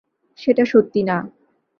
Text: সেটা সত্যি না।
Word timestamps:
সেটা 0.39 0.63
সত্যি 0.65 1.01
না। 1.03 1.17